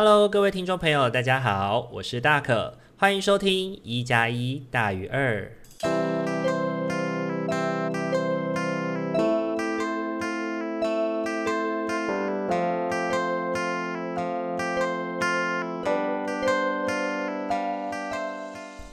[0.00, 5.50] Hello，各位听众朋友，大家好，我是大可，欢迎收听一加一大于二。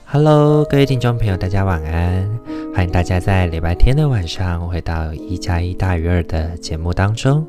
[0.06, 2.28] Hello，各位听众朋友，大家晚安，
[2.74, 7.46] 欢迎大家在礼拜天的晚上回到一加一大于二的节目当中。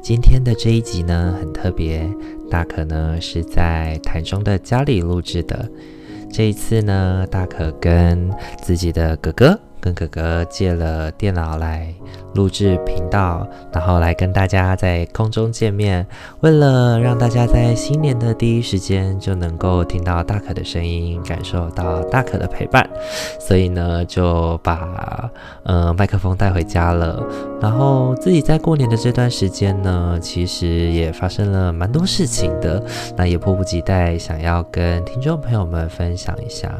[0.00, 2.08] 今天的这一集呢，很特别，
[2.54, 5.68] 大可呢是在台中的家里录制的。
[6.32, 8.30] 这一次呢，大可跟
[8.62, 9.58] 自己的哥哥。
[9.84, 11.92] 跟哥哥借了电脑来
[12.32, 16.06] 录制频道，然后来跟大家在空中见面。
[16.40, 22.88] 为了让大家在新年的第一时间就能够听到大可的声音，感受到大可的陪伴，
[23.38, 25.30] 所以呢，就把
[25.64, 27.22] 呃麦克风带回家了。
[27.60, 32.82] 然后自己在过年的这段时间呢，其实也发生了蛮多事情的，
[33.18, 36.72] 那也迫不及待想要跟听众朋友们分享一下。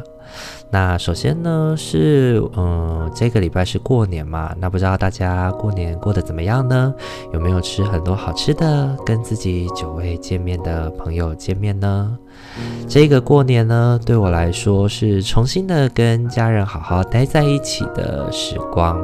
[0.75, 6.93] 那首先呢是，嗯，这个礼拜是过年嘛，那不知道大家过年过得怎么样呢？
[7.33, 12.19] 有没有吃很多好吃的，跟自己久未见面的朋友见面呢？
[12.87, 19.01] 这个过年呢，对我来说是重新的跟家人好好待在一起的时光，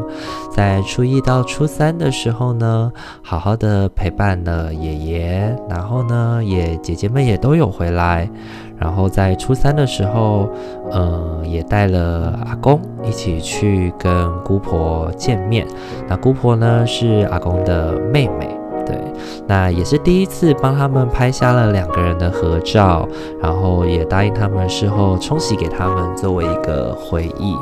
[0.54, 2.92] 在初一到初三的时候呢，
[3.22, 8.30] 好好的陪伴了爷爷，然后呢，也姐姐们也都有回来。
[8.78, 10.48] 然后在初三的时候，
[10.90, 15.66] 呃，也带了阿公一起去跟姑婆见面。
[16.08, 18.48] 那姑婆呢，是阿公的妹妹，
[18.90, 19.00] 对，
[19.46, 23.08] 那也是第一次帮他们拍下了两个人的合照，
[23.40, 27.54] 然后也答应他们事后冲洗给他们作为一个回忆。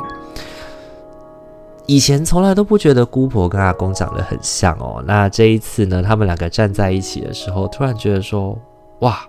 [1.85, 8.57] 以前从来都不觉得姑婆跟阿公长得很像哦，那这一次呢，他们两个站在一起的时候，突然觉得说，
[8.99, 9.19] 哇！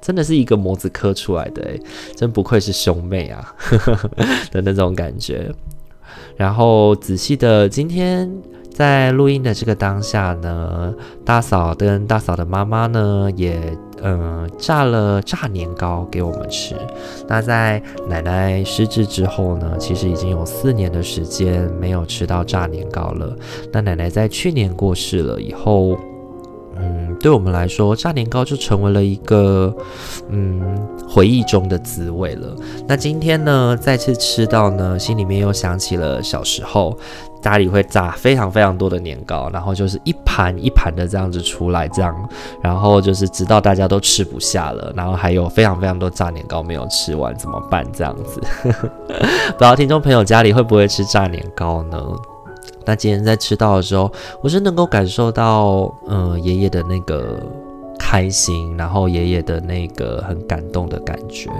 [0.00, 1.60] 真的是一个模子刻出来的，
[2.14, 3.52] 真不愧是兄妹啊
[4.52, 5.52] 的那种感觉。
[6.36, 8.32] 然后仔细的，今天
[8.70, 13.60] 在录音的这个当下呢，大嫂跟大嫂的妈妈呢，也
[14.02, 16.76] 嗯炸了炸年糕给我们吃。
[17.26, 23.36] 那在奶奶失智之后呢，其实已经有四年的时间没有吃到炸年糕了。
[23.72, 25.98] 那奶奶在去年过世了以后。
[27.20, 29.74] 对我们来说，炸年糕就成为了一个
[30.28, 30.60] 嗯
[31.08, 32.54] 回忆中的滋味了。
[32.86, 36.96] 那今天呢，再次吃到呢，心里面又想起了小时候
[37.42, 42.14] 家里会炸非常非常多的年糕，然后就是一盘一盘的这样子出来，这样，
[42.62, 47.84] 然后就是直到大家都吃不下了，然后还有非常非常多炸年糕没有吃完，怎么办？
[47.92, 52.00] 这样子， 不知道听众朋友家里会不会吃炸年糕呢？
[52.88, 54.10] 那今天在吃到的时候，
[54.40, 57.38] 我是能够感受到，嗯、爷爷的那个
[57.98, 61.50] 开心，然后爷爷的那个很感动的感觉，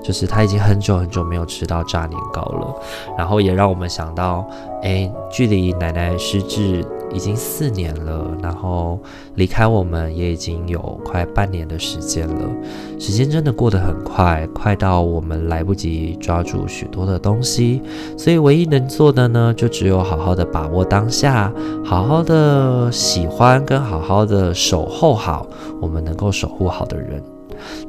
[0.00, 2.72] 就是他已经很久很久没有吃到炸年糕了，
[3.18, 4.46] 然后也让我们想到，
[4.84, 6.86] 哎，距离奶奶失智。
[7.12, 8.98] 已经四年了，然后
[9.36, 12.50] 离开我们也已经有快半年的时间了。
[12.98, 17.80] 时间真的过得很快，快到我们来不及抓住许多的东西。
[18.16, 21.52] 所以唯一能做的呢，就只有好好的把握当下，
[21.84, 25.46] 好好的喜欢跟好好的守候好
[25.80, 27.22] 我们能够守护好的人。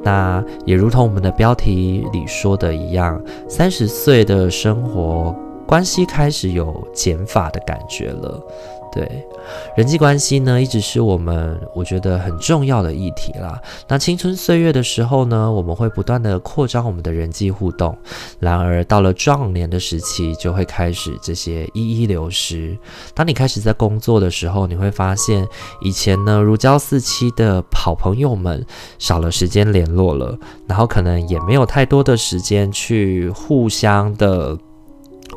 [0.02, 5.34] 那也如同我们的标题里说的一样，三十岁的生活
[5.66, 8.40] 关系开始有减法的感觉了。
[8.98, 9.24] 对，
[9.76, 13.56] 人际关系呢，一直是我们我觉得很重要的议题啦。
[13.86, 17.96] 那青春岁月的时候呢，我们会不断的扩张我们的人际互动。
[18.40, 22.76] 然而到了壮年的时期，就会开始这些一一流失。
[23.14, 25.46] 当你开始在工作的时候，你会发现
[25.80, 28.66] 以前呢如胶似漆的好朋友们
[28.98, 30.36] 少了时间联络了，
[30.66, 34.58] 然后可能也没有太多的时间去互相的。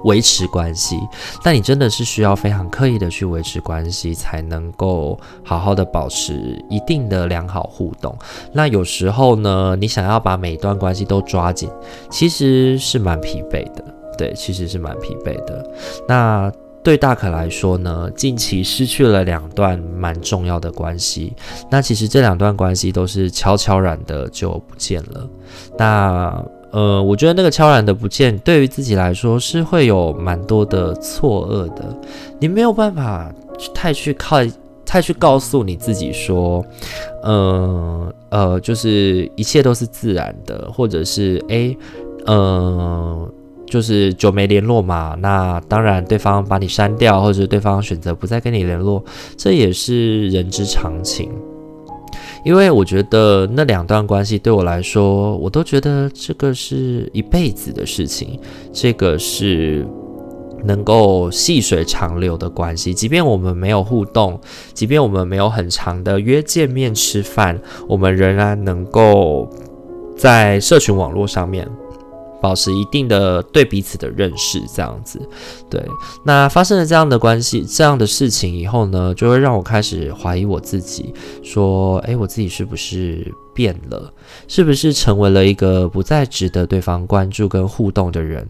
[0.04, 0.98] 维持关系，
[1.44, 8.18] 但你真的是需要非常刻意的去维持关系，才能够好好的保持一定的良好互动。
[8.54, 11.70] 那有时候呢，你想要把每一段关系都抓紧，
[12.10, 13.84] 其实是蛮疲惫的。
[14.18, 15.72] 对，其实是蛮疲惫的。
[16.08, 16.52] 那
[16.84, 21.34] 对大可来说呢，近期失去了两段蛮重要的关系。
[21.70, 25.30] 那其实这两段关系都是悄悄然的就不见了。
[25.78, 26.44] 那。
[26.72, 31.96] 呃，我觉得那个悄然的不见，对于自己来说是会有蛮多的错愕的。
[32.40, 33.32] 你没有办法
[33.74, 34.38] 太去靠，
[34.86, 36.66] 太去告诉你自己说，
[37.24, 41.78] 呃呃，就是一切都是自然的，或者是诶，
[42.26, 43.30] 呃，
[43.68, 49.04] 就是久没联络嘛，那当然对方把你删掉，或者对方选择不再跟你联络，
[49.38, 51.30] 这也是人之常情。
[52.44, 58.40] 因为我觉得那两段关系对我来说，我都觉得这个是一辈子的事情，
[58.74, 59.86] 这个是
[60.64, 62.94] 能够细水长流的关系。
[62.94, 64.40] 即便我们没有互动，
[64.74, 69.48] 即便我们没有很长的约见面吃饭，我们仍然能够
[70.18, 71.68] 在社群网络上面。
[72.42, 75.22] 保持一定的对彼此的认识，这样子，
[75.70, 75.82] 对。
[76.26, 84.12] 那发生了这样的关系、这样的事情以后呢，就会让我开始怀疑我自己，说，诶，我自己是不是变了？
[84.48, 88.48] 是不是成为了一个不再值得对方关注跟互动的人？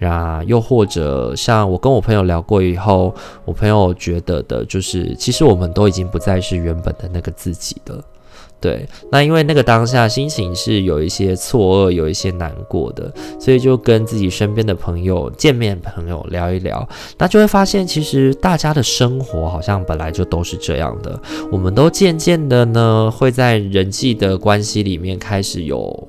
[0.00, 3.14] 啊，又或者像我跟我朋友聊过以后，
[3.44, 8.04] 我朋友觉得的就是，其实我们都已经不再是原本的那个自己了。
[8.64, 16.88] 对，那因为那个当下心情是有一些错愕，有一些难过的，所以就跟自己身边的朋友见面，朋友聊一聊，
[17.18, 21.20] 那就会发现，其实大家的生活好像本来就都是这样的，
[21.52, 26.08] 我们都渐渐的呢，会在人际的关系里面开始有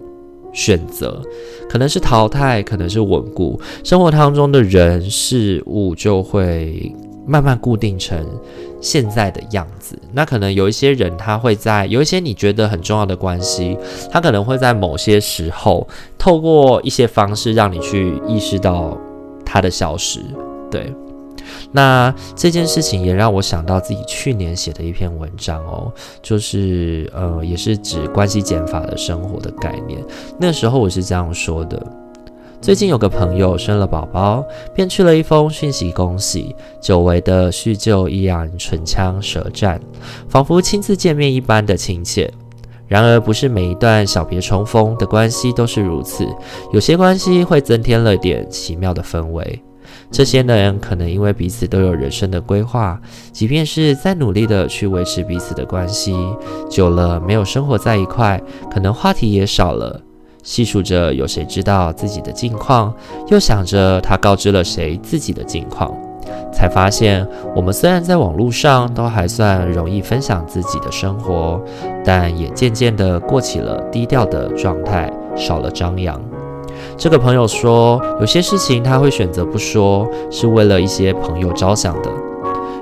[0.54, 1.22] 选择，
[1.70, 6.90] 可能是淘汰，可能是稳固，生活当中的人事物就会
[7.26, 8.26] 慢慢固定成。
[8.82, 13.76] 现在的样子，那可能有一些人，他会在有一些你觉得很重要的关系，
[14.12, 15.88] 他可能会在某些时候，
[16.20, 18.96] 透过一些方式让你去意识到
[19.44, 20.20] 他的消失。
[20.70, 20.94] 对，
[21.72, 30.00] 那这件事情也让我想到自己去年写的一篇文章哦，就是呃，也是指关系减法的生活的概念。
[30.40, 32.05] 那时候我是这样说的。
[32.66, 39.80] 最近有个朋友生了宝宝，便去了一封讯息恭喜，久违的叙旧依然唇枪舌战，
[40.28, 42.28] 仿佛亲自见面一般的亲切。
[42.88, 46.28] 然而，不是每一段小别重逢的关系都是如此，
[46.74, 49.62] 有些关系会增添了点奇妙的氛围。
[50.10, 53.00] 这些人可能因为彼此都有人生的规划，
[53.32, 56.16] 即便是再努力的去维持彼此的关系，
[56.68, 58.42] 久了没有生活在一块，
[58.74, 60.02] 可能话题也少了。
[60.46, 62.94] 细数着有谁知道自己的近况，
[63.30, 65.92] 又想着他告知了谁自己的近况，
[66.54, 71.60] 才发现我们虽然在网络上都还算容易分享自己的生活，
[72.06, 76.22] 但也渐渐地过起了低调的状态，少了张扬。
[76.96, 82.12] 这个朋友说，有些事情他会选择不说，是为了一些朋友着想的，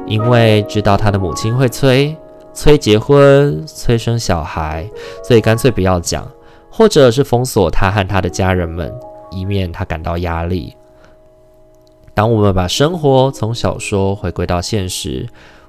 [0.06, 2.14] 因为知道他的母亲会催，
[2.54, 4.86] 催结婚，催生小孩，
[5.24, 6.28] 所以干脆不要讲。
[6.76, 8.92] 或者是封锁他和他的家人们，
[9.30, 10.76] 以免他感到压力。
[12.16, 15.28] 当我们把生活从小说回归到现实，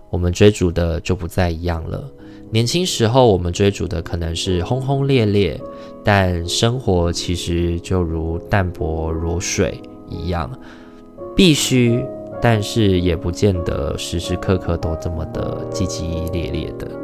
[0.08, 2.02] 我们追逐的就不再一样了。
[2.50, 5.60] 年轻时候，我们追逐的可能是轰轰烈烈，
[6.02, 9.78] 但生活其实就如淡泊如水
[10.08, 10.50] 一样，
[11.36, 12.02] 必须，
[12.40, 17.03] 但是也不见得时时刻刻都这么的轰轰烈烈的。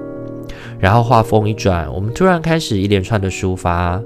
[0.80, 4.00] 然后话锋一转，我们突然开始一连串的抒发，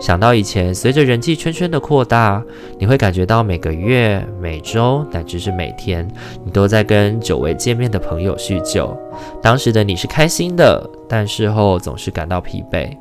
[0.00, 2.42] 想到以前，随着人际圈圈的扩大，
[2.78, 6.08] 你会感觉到每个月、每周，乃至是每天，
[6.44, 8.96] 你都在跟久违见面的朋友叙旧。
[9.42, 12.96] 当时的你是开心的，但事后总是感到疲惫。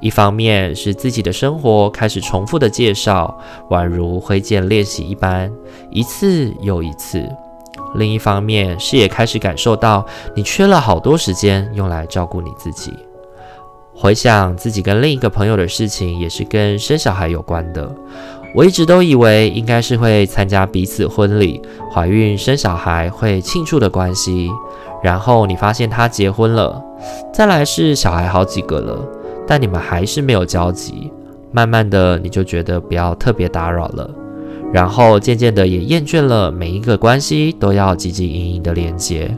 [0.00, 3.38] 一方面是自己的生活开始重复的介绍，
[3.68, 5.52] 宛如挥剑练习一般，
[5.90, 7.22] 一次又一次。
[7.96, 10.04] 另一方面是也开始感受到
[10.34, 12.92] 你缺了好多时间用来照顾你自己。
[13.94, 17.90] 回想自己跟另一个朋友的事情，也是跟生小孩有关的。
[18.54, 21.60] 我一直都以为应该是会参加彼此婚礼、
[21.92, 24.50] 怀孕生小孩会庆祝的关系。
[25.02, 26.82] 然后你发现他结婚了，
[27.32, 28.98] 再来是小孩好几个了，
[29.46, 31.10] 但你们还是没有交集。
[31.52, 34.10] 慢慢的你就觉得不要特别打扰了。
[34.72, 39.30] 然后渐渐的也厌倦了每一个关系都要汲汲营营的连接，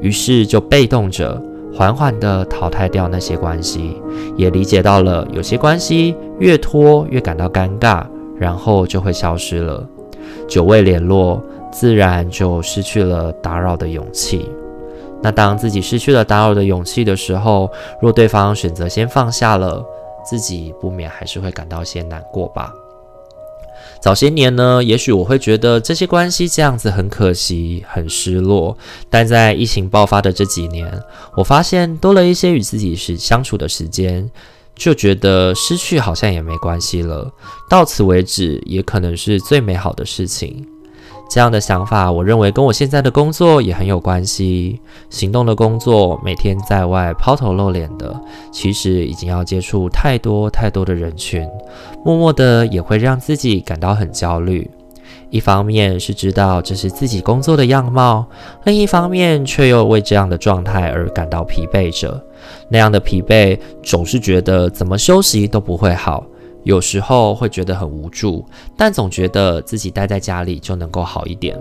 [0.00, 1.40] 于是就被动着
[1.72, 3.96] 缓缓的淘汰掉那些关系，
[4.36, 8.04] 也理解到了有些关系越拖越感到尴尬，
[8.36, 9.86] 然后就会消失了。
[10.48, 14.48] 久未联络，自然就失去了打扰的勇气。
[15.22, 17.70] 那当自己失去了打扰的勇气的时候，
[18.00, 19.84] 若对方选择先放下了，
[20.24, 22.72] 自己不免还是会感到些难过吧。
[24.00, 28.76] 早些年呢，也许我会觉得这些关系这样子很可惜、很失落。
[29.10, 30.90] 但在疫情爆发的这几年，
[31.36, 34.30] 我发现多了一些与自己时相处的时间，
[34.74, 37.30] 就觉得失去好像也没关系了。
[37.68, 40.66] 到此为止，也可能是最美好的事情。
[41.28, 44.80] 这样的想法，我认为跟我现在的工作也很有关系。
[45.10, 48.20] 行动的工作，每天在外抛头露脸的，
[48.52, 51.48] 其实已经要接触太多太多的人群，
[52.04, 54.68] 默默的也会让自己感到很焦虑。
[55.30, 58.26] 一方面是知道这是自己工作的样貌，
[58.64, 62.20] 另一方面却又为这样的状态而感到疲惫着，
[62.68, 66.24] 那样的疲惫，总是觉得怎么休息都不会好，
[66.62, 68.44] 有时候会觉得很无助，
[68.76, 71.58] 但总觉得自己待在家里就能够好一点。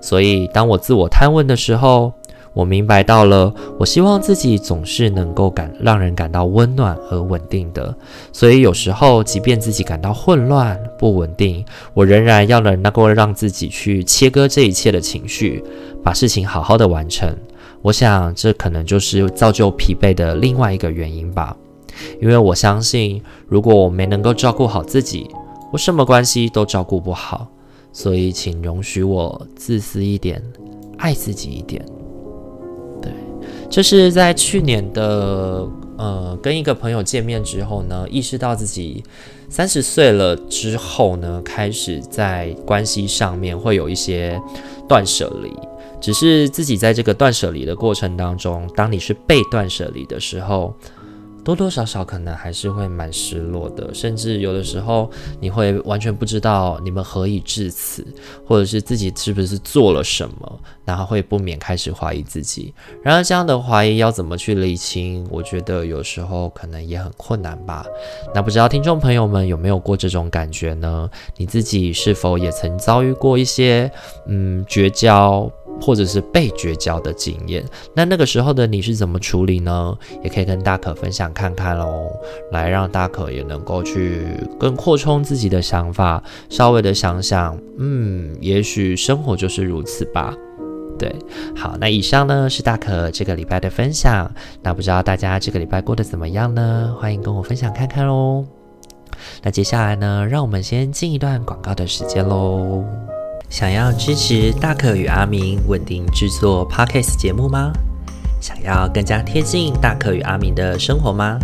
[0.00, 2.12] 所以，当我自我探问的时候，
[2.54, 7.94] 我明白到了，我希望自己总是能够感让人感到温暖和稳定的。
[8.32, 15.64] 所以有时候，即便自己感到混乱不稳定，我仍然要能够让自己去切割这一切的情绪，
[16.04, 17.34] 把事情好好的完成。
[17.80, 21.56] 我想，这可能就是造就疲惫的另外一个原因吧。
[22.20, 25.28] 因为我相信，如果我没能够照顾好自己，
[25.72, 27.48] 我什么关系都照顾不好。
[27.94, 30.42] 所以，请容许我自私一点，
[30.96, 31.84] 爱自己一点。
[33.02, 33.12] 对
[33.68, 35.68] 这是在去年的
[35.98, 39.04] 呃，跟一个朋友见面之后呢，意识到自己
[39.50, 44.40] 三十岁了之后呢，开始在关系上面会有一些
[44.88, 45.52] 断舍离。
[46.00, 50.74] 只是自己在这个断舍离的过程当中，当你是被断舍离的时候。
[51.44, 58.06] 多多少少可能还是会蛮失落的，甚至有的时候你会完全不知道你们何以至此，
[58.46, 62.72] 或者是自己是不是做了什么，然后会不免开始怀疑自己。
[63.02, 65.26] 然而这样的怀疑要怎么去理清？
[65.30, 67.84] 我觉得有时候可能也很困难吧。
[68.34, 71.10] 那不知道听众朋友们有没有过这种感觉呢？
[71.36, 73.90] 你自己是否也曾遭遇过一些
[74.26, 75.50] 嗯绝交？
[75.82, 79.98] 或者是被绝交的经验，那那个时候的你是怎么处理呢？
[80.22, 82.06] 也可以跟大可分享看看喽，
[82.52, 84.22] 来让大可也能够去
[84.60, 90.32] 更扩充自己的想法，稍微的想想，嗯，也许生活就是如此吧。
[90.98, 91.12] 对，
[91.56, 94.30] 好，那以上呢是大可这个礼拜的分享，
[94.62, 96.94] 那不知道大家这个礼拜过得怎么样呢？
[97.00, 98.46] 欢迎跟我分享看看哦。
[99.42, 102.84] 那接下来呢，让我们先进一段广告的时间喽。
[103.52, 107.70] 想要支持大可与阿明稳定制作 Podcast 节目吗？
[108.40, 111.38] 想要更加贴近大可与阿明的生活吗？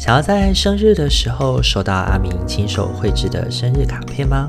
[0.00, 4.48] 想要在生日的时候收到阿明亲手绘制的生日卡片吗？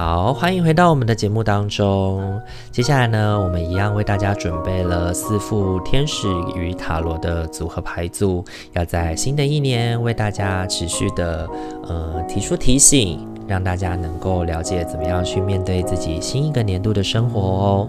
[0.00, 2.40] 好，欢迎回到我们的节目当中。
[2.72, 6.26] 接下来呢，我们一样为大家准备了四副天使
[6.56, 8.42] 与塔罗的组合牌组，
[8.72, 11.46] 要在新的一年为大家持续的
[11.86, 17.88] 呃提出提醒，让大家能够了解怎么样去面对自己新一个年度的生活哦。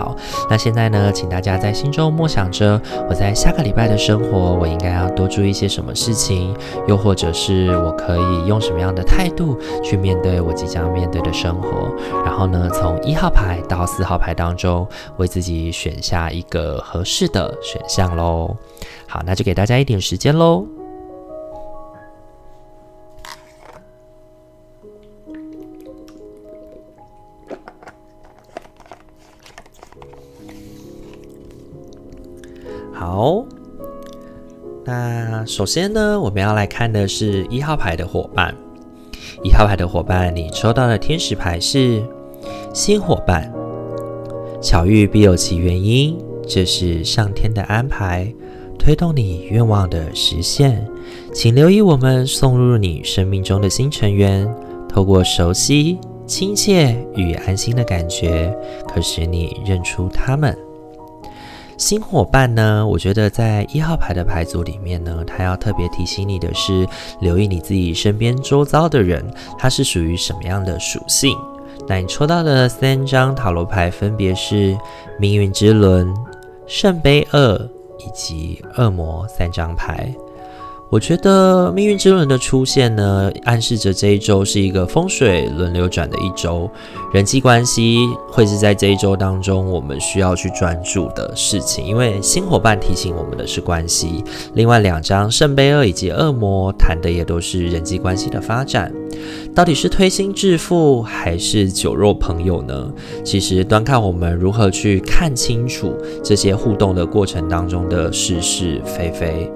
[0.00, 0.16] 好，
[0.48, 6.56] 那现在呢，请大家在心中默想着，我在下个礼拜的生活，我应该要多注意一些什么事情，
[6.88, 11.94] 又或者是我可以用什么样的态度去面对我即将面对的生活。
[12.24, 14.88] 然后呢，从一号牌到四号牌当中，
[15.18, 18.56] 为自己选下一个合适的选项喽。
[19.06, 20.79] 好，那就给大家一点时间喽。
[33.20, 33.44] 好，
[34.82, 38.56] 那首先呢，我们要来看的是一号牌的伙伴。
[39.44, 42.02] 一号牌的伙伴，你抽到的天使牌是
[42.72, 43.52] 新伙伴。
[44.62, 46.16] 巧遇必有其原因，
[46.48, 48.32] 这是上天的安排，
[48.78, 50.88] 推动你愿望的实现。
[51.34, 54.50] 请留意我们送入你生命中的新成员，
[54.88, 58.50] 透过熟悉、亲切与安心的感觉，
[58.88, 60.56] 可使你认出他们。
[61.80, 66.86] 新伙伴呢，我觉得在一号牌的牌组里面呢，他要特别提醒你的是，
[67.22, 69.24] 留意你自己身边周遭的人，
[69.58, 71.34] 他是属于什么样的属性。
[71.88, 74.76] 那你抽到的三张塔罗牌分别是
[75.18, 76.12] 命运之轮、
[76.66, 77.56] 圣杯二
[77.98, 80.14] 以及恶魔三张牌。
[80.90, 86.68] 我觉得命运之轮的出现呢，暗示着这一周是一个风水轮流转的一周，
[87.12, 91.86] 人际关系会是在这一周当中我们需要去专注的事情。
[91.86, 98.92] 因为新伙伴提醒我们的是关系，另外两张圣杯二以及恶魔谈的也都是人际关系的发展。
[99.54, 102.90] 到底是推心置腹还是酒肉朋友呢？
[103.22, 109.48] 其实端看我们如何去看清楚这些互动的过程当中的是是非非。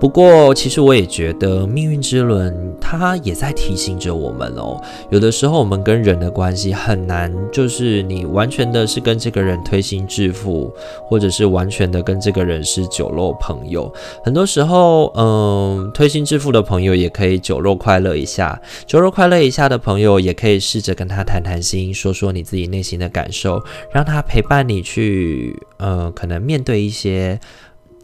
[0.00, 4.80] 不过，其实我也觉得命运之轮它也在提醒着我们哦。
[5.10, 10.72] 有的时候，我们跟人的关系很难，就是你完全的是跟这个人推心置腹，
[11.08, 13.92] 或者是完全的跟这个人是酒肉朋友。
[14.24, 23.60] 很多时候，嗯，推心置腹的朋友也可以酒肉快乐一下，酒肉快乐一下的朋友也可以试着跟他谈谈心，说说你自己内心的感受，
[23.92, 27.40] 让他陪伴你去，呃，可能面对一些。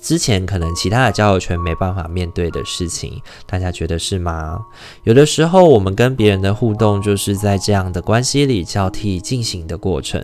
[0.04, 4.60] 之前可能其他的交友圈没办法面对的事情，大家觉得是吗？
[5.04, 10.22] 有的时候我们跟别人的互动就是在这样的关系里交替进行的过程。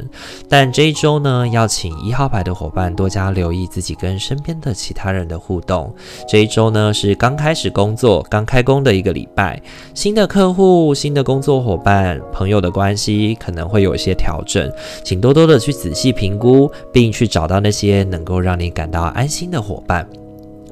[0.51, 5.95] 但这一周呢，要请一号牌的伙伴多加留意自己跟身边的其他人的互动。
[6.29, 9.59] 这一周呢，是刚开始工作、刚开工的一个礼拜，
[9.95, 14.71] 新的客户、新的工作伙伴、朋友的关系可能会有一些调整，
[15.03, 20.05] 请多多的去仔细评估，并去找到那些能够让你感到安心的伙伴，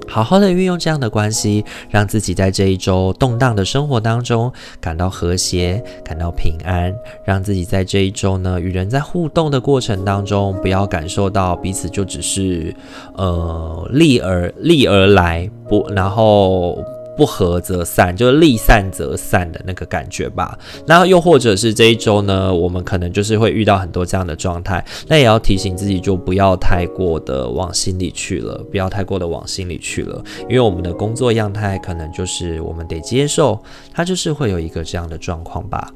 [0.09, 6.93] 好好的运用这样的关系，让自己在这一周动荡的生活当中感到和谐，感到平安，
[7.25, 12.75] 让自己在这一周呢，与人在互动的过程当中，不要感受到彼此就只是
[13.15, 16.77] 呃利而利而来不，然后。
[17.19, 20.57] 不合则散，就是利散则散的那个感觉吧。
[20.87, 33.61] 那又或者是这一周呢，我们可能就是会遇到很多这样的状态，那也要提醒自己，就不要太过的往心里去了，不要太过的往心里去了，因为我们的工作样态可能就是我们得接受，
[33.93, 35.93] 它就是会有一个这样的状况吧。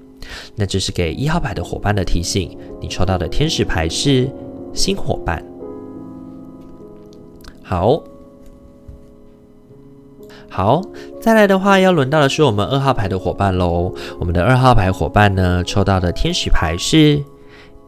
[0.56, 4.28] 那这是给一号牌的伙伴的提醒，你抽到的天使牌是
[4.74, 5.40] 新伙伴。
[7.62, 8.02] 好。
[10.54, 10.82] 好，
[11.18, 13.90] 再来的话，要轮到的是我们二号牌的伙伴喽。
[14.20, 17.18] 我们的二号牌伙伴呢，抽到的天使牌是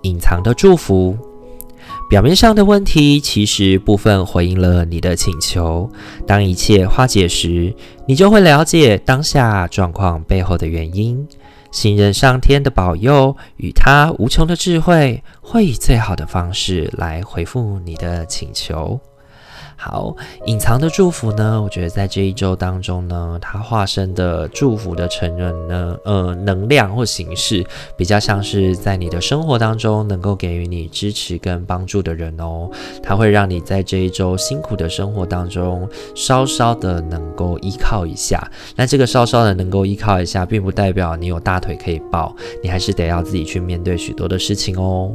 [0.01, 1.15] 隐藏的祝福。
[2.09, 5.91] 表面上的问题，其实部分回应了你的请求。
[6.27, 7.75] 当一切化解时，
[8.09, 11.29] 你就会了解当下状况背后的原因。
[11.71, 18.99] 信任上天的保佑与他无穷的智慧，会以最好的方式来回复你的请求。
[19.77, 20.15] 好，
[20.47, 21.61] 隐藏的祝福呢？
[21.61, 27.65] 我觉得在这一周当中呢，它化身的祝福的成人呢，呃，能量或形式，
[27.97, 32.71] 比较像是在你的生活当中能够给予你支持跟帮助的人哦。
[33.03, 38.51] 它会让你在这一周辛苦的生活当中，稍稍的能够依靠一下。
[38.77, 45.13] 那这个稍稍的能够依靠一下，并不代表你有大腿可以抱，你还是得要自己去面对许多的事情哦。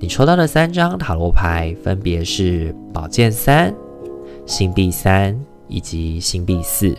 [0.00, 3.72] 你抽到的三张塔罗牌分别是宝剑三。
[4.46, 6.94] 星币三以及星币四，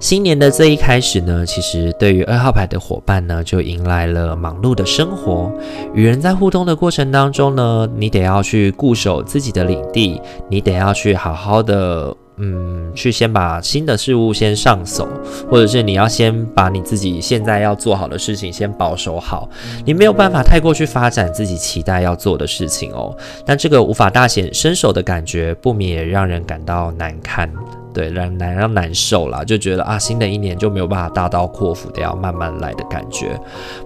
[0.00, 5.52] 新年的这一开始呢，其实对于二号牌的伙伴呢，就迎来了忙碌的生活。
[5.94, 12.16] 与人在互动的过程当中呢，你得要去固守自己的领地，你得要去好好的。
[12.38, 15.08] 嗯，去先把新的事物先上手，
[15.50, 19.48] 或者是你要先把你自己现在要做好的事情先保守好，
[19.84, 23.16] 你没有办法太过去发展自己期待要做的事情哦。
[23.44, 27.50] 但这个无法大显身手的感觉，不免也让人感到难堪。
[27.92, 33.38] 对，让难让难受啦，就觉得啊，新的一年就没有办法大刀阔斧的要慢慢来的感觉。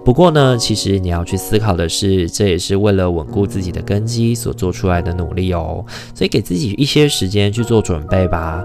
[0.03, 5.83] 不过呢，其实你要去思考的是，这也是为了稳固自己的根基所做出来的努力哦。
[6.13, 8.63] 所以给自己一些时间去做准备吧。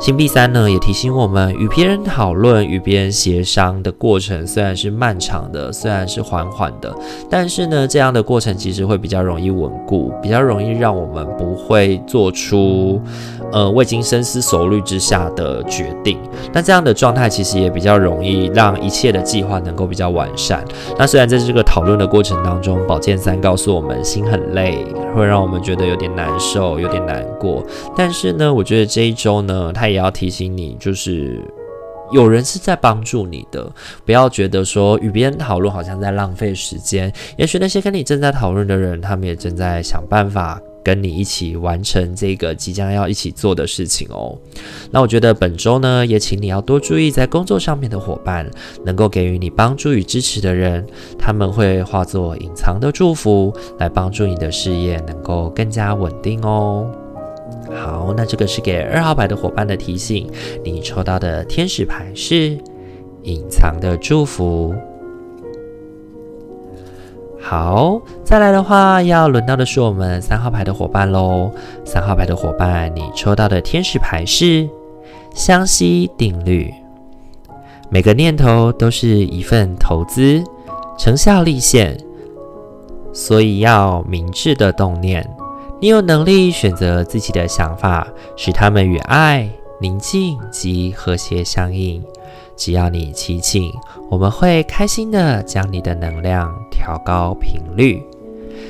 [0.00, 6.90] 星币三呢，也提醒我们，与别人讨论、与别人协商的过程虽然是漫长的，虽然是缓缓的，
[7.28, 12.98] 但是呢，这样的过程其实会比较容易稳固，比较容易让我们不会做出
[13.52, 16.16] 呃未经深思熟虑之下的决定。
[16.50, 20.64] 那这样的状态其实也比较容易让一切的计划能够比较完善。
[20.98, 24.82] 那虽然在这个讨论的过程当中，宝剑三告诉我们心很累，
[25.14, 27.62] 会让我们觉得有点难受、有点难过，
[27.94, 31.42] 但是呢，我觉得这一周呢，它也要提醒你，就是
[32.12, 33.70] 有人是在帮助你的，
[34.04, 37.12] 不要觉得说与别人讨论好像在浪费时间。
[37.36, 44.36] 也许那些跟你正在讨论的人，他们也正在想办法跟你一起完成这个即将要一起做的事情哦。
[44.90, 48.50] 那我觉得本周呢，也请你要多注意在工作上面的伙伴，
[48.84, 50.84] 能够给予你帮助与支持的人，
[51.18, 56.90] 他们会化作隐藏的祝福，来帮助你的事业能够更加稳定哦。
[57.74, 60.30] 好，那这个是给二号牌的伙伴的提醒。
[60.64, 62.58] 你抽到的天使牌是
[63.22, 64.74] 隐藏的祝福。
[67.40, 71.50] 好，再来的话，要轮到的是我们三号牌的伙伴喽。
[71.84, 74.68] 三号牌的伙伴，你抽到的天使牌是
[75.34, 76.72] 相吸定律。
[77.88, 80.44] 每个念头都是一份投资，
[80.98, 81.96] 成效立现，
[83.12, 85.28] 所以要明智的动念。
[85.82, 89.48] 你有能力选择自己的想法，使他们与爱、
[89.80, 92.04] 宁静及和谐相应。
[92.54, 93.72] 只要你祈请，
[94.10, 98.02] 我们会开心的将你的能量调高频率。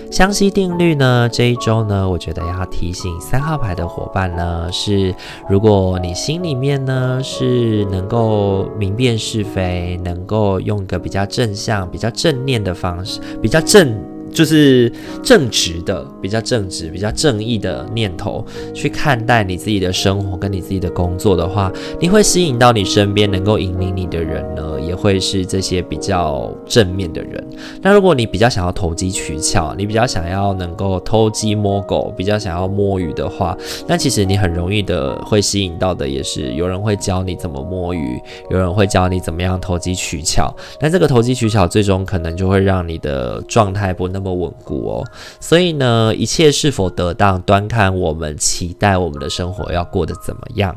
[0.09, 5.13] 相吸定律呢，这一周呢，我觉得要提醒三号牌的伙伴呢，是
[5.49, 14.01] 如果你心里面呢是能够明辨是非，能够用一个比较正向、比较正念的方式，比较正。
[14.33, 14.91] 就是
[15.23, 27.45] 正直的，比较正直、比较正义的念头去看待你自己的生活跟你自己的工作的话，你会吸引到你身边能够引领你的人呢，也会是这些比较正面的人。
[27.83, 40.55] 那如果你比较想要投机取巧，你比较想要能够偷鸡摸狗，比较想要摸鱼的话，那其实你很容易的会吸引到的也是有人会教你怎么摸鱼，有人会教你怎么样投机取巧。
[40.81, 44.20] 那这个投机取巧最终可能就会让你的状态不那。
[44.21, 45.05] 那么稳固哦，
[45.41, 50.77] 所以呢，一切是否得当，端看我们期待我们的生活要过得怎么样。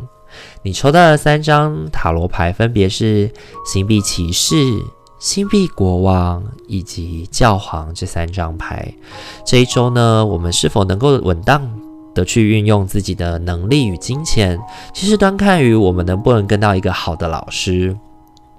[0.62, 3.29] 你抽到的三张塔罗牌分别是
[3.65, 4.56] 星币骑士、
[5.19, 8.93] 星币国王以及教皇这三张牌。
[9.45, 11.69] 这一周呢，我们是否能够稳当
[12.15, 14.58] 的去运用自己的能力与金钱，
[14.93, 17.95] 其实端看于我们能不能跟到一个好的老师。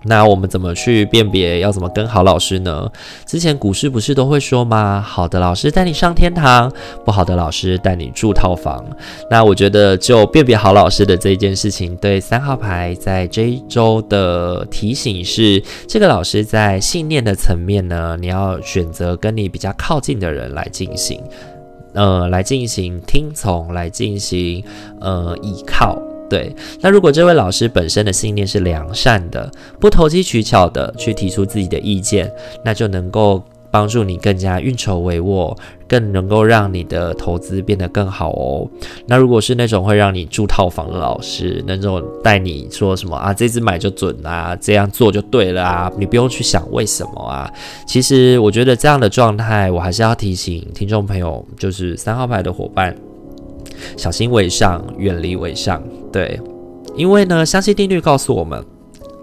[0.04, 2.90] 那我们怎么去辨别要怎么跟好老师呢？
[3.26, 5.00] 之前股市不是都会说吗？
[5.00, 6.70] 好的老师带你上天堂，
[7.04, 8.84] 不好的老师带你住套房。
[9.30, 21.20] 那我觉得就辨别好老师的这一件事情，对三号牌在这一周的提醒是：这个老师在信念的层面呢，你要选择跟你比较靠近的人来进行，
[21.94, 24.62] 呃，来进行听从，来进行
[25.00, 25.98] 呃依靠。
[26.28, 32.30] 对，那如果这位老师本身的信念是良善的，不投机取巧的去提出自己的意见，
[32.64, 35.56] 那就能够帮助你更加运筹帷幄，
[35.86, 38.68] 更能够让你的投资变得更好哦。
[39.06, 47.50] 那如果是那种会让你住套房的老师，那种带你说什么啊，这支买就准啊，这样做就对了啊，你不用去想为什么啊。
[47.86, 52.96] 其实我觉得这样的状态，我还是要提醒听众朋友，就是三号牌的伙伴。
[53.96, 55.82] 小心为上，远离为上。
[56.14, 56.40] 对，
[56.94, 58.64] 因为呢，相信定律告诉我们。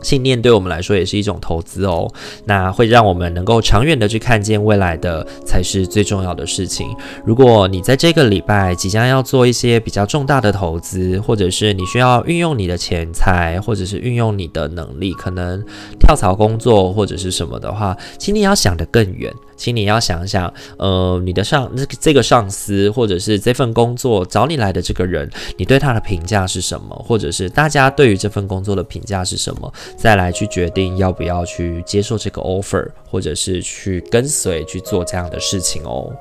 [0.01, 2.11] 信念对我们来说也是一种投资哦，
[2.45, 6.87] 那会让我们能够长远的去看见未来的才是最重要的事情。
[7.25, 15.63] 如果你在这个礼拜即将要做一些比较重大的投资，或者是你需要运用你的钱财，或者是运用你的能力，可能
[15.99, 29.71] 跳槽工作或者是什么的话，请你要想得更远，请你要想想，呃，你的上这这个上司，或者是这份工作找你来的这个人，你对他的评价是什么，或者是大家对于这份工作的评价是什么？
[29.97, 36.11] 再来去决定要不要去接受这个 offer，或者是去跟随去做这样的事情哦，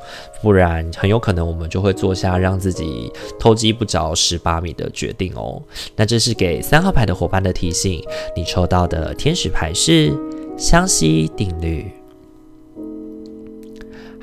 [0.43, 5.63] 不然很有可能我们就会做下让自己偷鸡不着蚀把米的决定哦。
[5.97, 8.03] 那这是给三号牌的伙伴的提醒，
[8.37, 10.13] 你抽到的天使牌是
[10.59, 12.00] 相吸定律。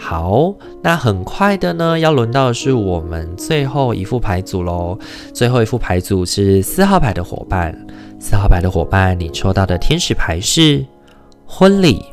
[0.09, 4.97] 好，那很快的呢，要轮到的是我们最后一副牌组喽。
[5.33, 7.77] 最后一副牌组是四号牌的伙伴。
[8.17, 10.85] 四号牌的伙伴，你抽到的天使牌是
[11.45, 12.05] 婚礼。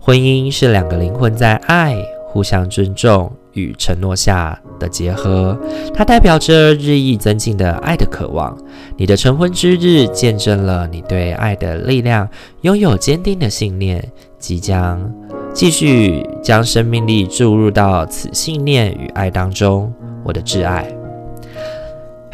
[0.00, 5.56] 婚姻是两个灵魂在爱、互相尊重与承诺下的结合，
[5.94, 8.58] 它代表着日益增进的爱的渴望。
[8.96, 12.28] 你的成婚之日，见证了你对爱的力量
[12.62, 14.10] 拥有坚定的信念，
[14.42, 15.00] 即将
[15.54, 19.92] 继续将生命力注入到此信念与爱当中，
[20.24, 20.84] 我的挚爱。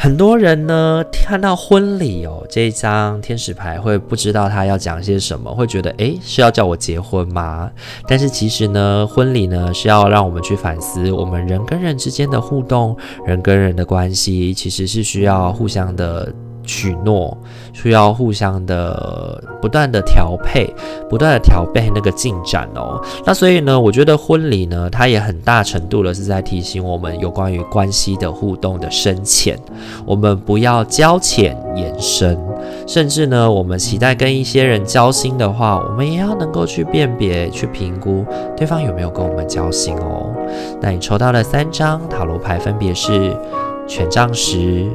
[0.00, 7.70] 很多人呢，看到婚礼哦，这一张天使牌会不知道他要讲些什么，会觉得诶，是要叫我结婚吗？
[8.06, 16.32] 但是其实呢，婚礼呢是要让我们去反思我们人跟人之间的互动，人跟人的关系其实是需要互相的。
[16.68, 17.36] 许诺
[17.72, 20.72] 需要互相的不断的调配，
[21.08, 23.02] 不断的调配那个进展哦。
[23.24, 29.58] 那所以呢，我觉得婚礼呢，它也很大程度的是在提醒我们有关于关系的互动的深浅。
[30.04, 32.38] 我们不要交浅言深，
[32.86, 40.30] 甚至呢，我们期待跟一些人交心的话，我们也要能够去辨别、去评估对方有没有跟我们交心哦。
[40.82, 43.34] 那你抽到了三张塔罗牌分别是
[43.86, 44.86] 权杖十。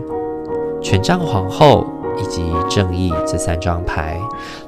[0.83, 1.87] 权杖皇后
[2.21, 4.19] 以及正义这三张牌，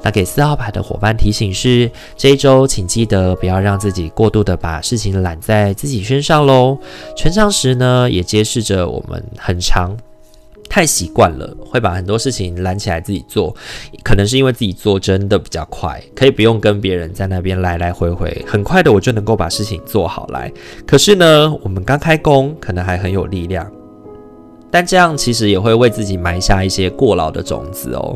[0.01, 6.77] 那给四号牌的伙伴提醒是：这一周请记得不要让自己过度的把事情揽在自己身上喽。
[7.15, 9.95] 权杖十呢，也揭示着我们很长
[10.67, 13.55] 太习惯了，会把很多事情揽起来自己做，
[14.03, 20.51] 可能是因为自己做真的比较快，可以不用跟别人在那边来来回回，很快的我就能够把事情做好来。
[20.87, 23.69] 可是呢，我们刚开工，可能还很有力量。
[24.75, 28.13] 但这样其实也会为自己埋下一些过劳的种子哦。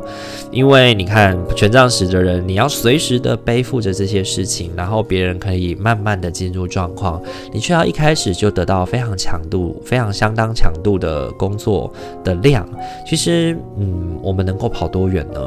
[0.52, 7.22] 因为你看权杖十的人，你要随时的背负着这些事情，然后别人可以慢慢的进入状况，
[7.54, 11.89] 你却要一开始就得到非常强度、非常相当强度的工作
[12.26, 12.67] 的量。
[13.08, 15.39] 其实，嗯，我们能够跑多远呢？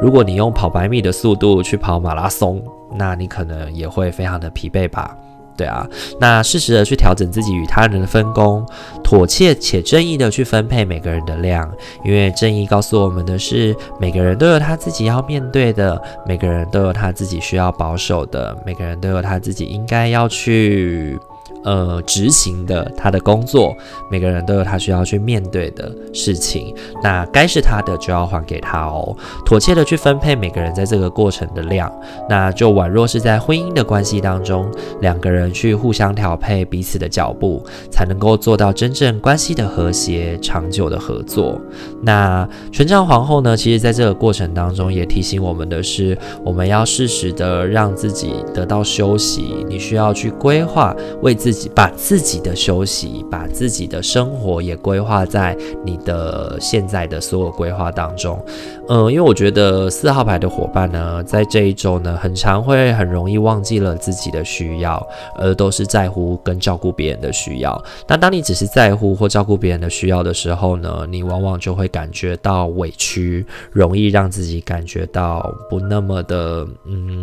[0.00, 2.62] 如果你用跑百米的速度去跑马拉松，
[2.96, 5.16] 那你可能也会非常的疲惫吧。
[5.56, 5.86] 对啊，
[6.18, 8.64] 那适时的去调整自己与他人的分工，
[9.04, 11.70] 妥切且正义的去分配每个人的量，
[12.04, 21.18] 因为正义告诉我们的是，每个人都有他自己要面对的，每个人都有他自己需要保守的，每个人都有他自己应该要去。
[21.62, 23.76] 呃，执行的他的工作，
[24.10, 31.92] 每个人都有他需要去面对的事情，那该是他的就要还给他哦，妥切的去分配每个人在这个过程的量，
[32.30, 34.70] 那就宛若是在婚姻的关系当中，
[35.02, 41.60] 两个人去互相调配彼此的脚步，才能够做到真正关系的和谐、长久的合作。
[42.00, 51.49] 那权杖皇后呢，其实在这个过程当中也提醒我们的是，我们要适时的让自己得到休息，你需要去规划为自。
[51.50, 58.40] 自己把自己的休息，把自己的生活也规划在你的现在的所有规划当中。
[58.88, 65.04] 嗯，因为我觉得四号牌的伙伴呢，在这一周呢，很常会很容易忘记了自己的需要，
[65.36, 67.82] 而都是在乎跟照顾别人的需要。
[68.06, 77.20] 那当你只是在乎或照顾别人的需要的时候呢，你往往就会感觉到委屈，容易让自己感觉到不那么的嗯。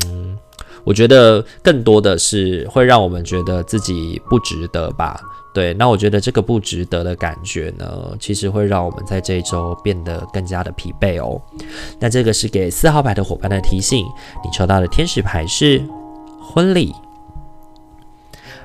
[0.88, 5.20] 我觉得更多的是会让我们觉得自己不值得吧。
[5.54, 11.42] 对，那我觉得这个不值得的感觉呢，其实会让我们在这一周变得更加的疲惫哦。
[12.00, 14.06] 那这个是给四号牌的伙伴的提醒，
[14.46, 15.84] 你抽到的天使牌是
[16.40, 16.94] 婚礼。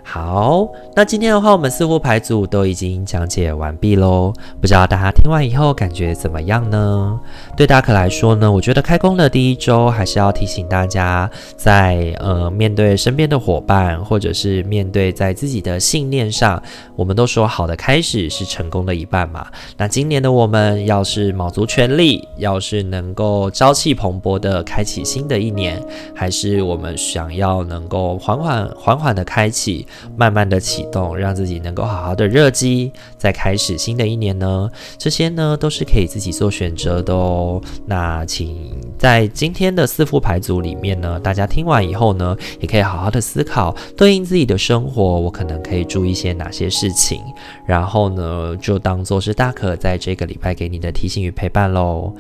[0.05, 4.33] 好，那今天的话，我们四副牌组都已经讲解完毕喽。
[4.61, 7.19] 不知道大家听完以后感觉怎么样呢？
[7.57, 16.63] 对大可来说呢，我觉得开工的第一周还是要提醒大家在，在呃面对身边的伙伴，或者是面对在自己的信念上，
[16.97, 19.47] 我们都说好的开始是成功的一半嘛。
[19.77, 25.83] 那今年的我们要是卯足全力，要是能够朝气蓬勃的开启新的一年，
[26.15, 29.87] 还是我们想要能够缓缓缓缓的开启。
[30.17, 34.69] 慢慢的启动，让自己能够好好的热机，再开始新的一年呢？
[34.99, 37.61] 这些呢都是可以自己做选择的哦。
[37.87, 47.21] 那请在今天的四副牌组里面呢，大家听完以后呢，也可以好好的思考，对应自己的生活，我可能可以注意一些哪些事情，
[47.67, 52.13] 然后呢，就当做是大可在这个礼拜给你的提醒与陪伴喽。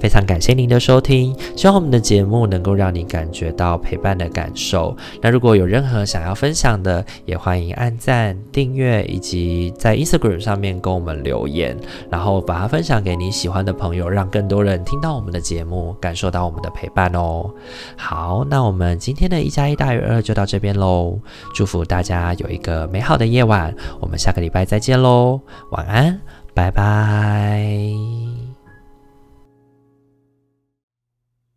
[0.00, 4.96] 非常感谢您的收听，希望我们的节目能够让你感觉到陪伴的感受。
[5.20, 11.76] 那如果有任何想要分享的，也欢迎按赞、订阅，以及在 Instagram 上面跟我们留言，
[12.10, 17.50] 然后把它分享给你喜欢的朋友，让更多人听到我们的节目，感受到我们的陪伴哦。
[17.96, 21.18] 好，那我们今天的一加一大于二就到这边喽。
[21.54, 26.20] 祝福大家有一个美好的夜晚，我们下个礼拜再见喽，晚安，
[26.54, 28.37] 拜拜。